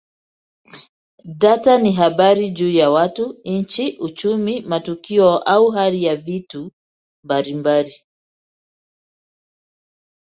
Data 1.41 1.73
ni 1.77 1.91
habari 1.91 2.49
juu 2.49 2.71
ya 2.71 2.89
watu, 2.89 3.37
nchi, 3.45 3.97
uchumi, 3.99 4.61
matukio 4.61 5.37
au 5.39 5.69
hali 5.69 6.03
ya 6.03 6.15
vitu 6.15 6.71
mbalimbali. 7.25 8.01